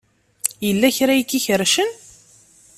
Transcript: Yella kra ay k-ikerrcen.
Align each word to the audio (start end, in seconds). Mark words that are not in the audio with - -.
Yella 0.67 0.89
kra 0.97 1.11
ay 1.13 1.23
k-ikerrcen. 1.23 1.89